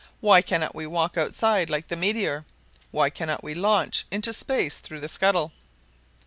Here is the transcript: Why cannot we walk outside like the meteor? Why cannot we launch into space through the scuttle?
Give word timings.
Why 0.19 0.41
cannot 0.41 0.73
we 0.73 0.87
walk 0.87 1.15
outside 1.15 1.69
like 1.69 1.87
the 1.87 1.95
meteor? 1.95 2.43
Why 2.89 3.11
cannot 3.11 3.43
we 3.43 3.53
launch 3.53 4.07
into 4.09 4.33
space 4.33 4.79
through 4.79 4.99
the 5.01 5.07
scuttle? 5.07 5.51